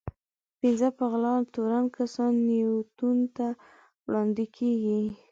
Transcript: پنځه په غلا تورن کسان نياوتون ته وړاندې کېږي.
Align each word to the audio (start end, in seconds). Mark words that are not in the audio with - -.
پنځه 0.59 0.89
په 0.97 1.03
غلا 1.11 1.33
تورن 1.53 1.85
کسان 1.97 2.31
نياوتون 2.47 3.17
ته 3.35 3.47
وړاندې 4.07 4.45
کېږي. 4.57 5.01